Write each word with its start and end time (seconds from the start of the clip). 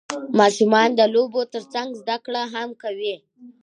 ماشومان 0.39 0.89
د 0.99 1.01
لوبو 1.13 1.41
ترڅنګ 1.53 1.89
زده 2.01 2.17
کړه 2.25 2.41
هم 2.53 2.69
کوي 2.81 3.15